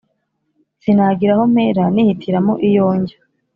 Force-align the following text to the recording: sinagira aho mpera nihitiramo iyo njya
sinagira 0.81 1.31
aho 1.35 1.43
mpera 1.53 1.83
nihitiramo 1.93 2.53
iyo 2.67 2.85
njya 2.99 3.17